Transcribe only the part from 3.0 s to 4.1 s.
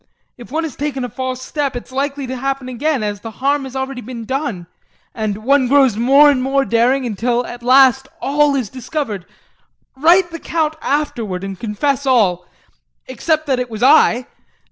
as the harm has already